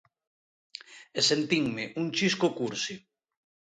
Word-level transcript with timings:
E 1.19 1.21
sentinme 1.29 1.83
un 1.99 2.07
chisco 2.17 2.47
cursi. 2.59 2.95